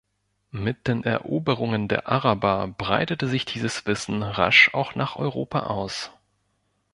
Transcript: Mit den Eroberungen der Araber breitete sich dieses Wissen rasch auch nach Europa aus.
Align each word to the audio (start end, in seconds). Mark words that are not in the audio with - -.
Mit 0.49 0.87
den 0.87 1.03
Eroberungen 1.03 1.87
der 1.87 2.09
Araber 2.09 2.69
breitete 2.75 3.27
sich 3.27 3.45
dieses 3.45 3.85
Wissen 3.85 4.23
rasch 4.23 4.73
auch 4.73 4.95
nach 4.95 5.15
Europa 5.15 5.59
aus. 5.67 6.09